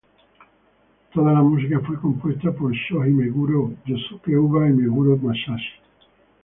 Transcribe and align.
Toda 1.13 1.31
la 1.31 1.43
música 1.43 1.79
fue 1.79 1.95
compuesta 2.01 2.51
por 2.51 2.73
Shoji 2.73 3.11
Meguro, 3.11 3.71
Yosuke 3.85 4.35
Uda 4.35 4.67
y 4.67 4.73
Meguro 4.73 5.15
Masashi. 5.15 5.73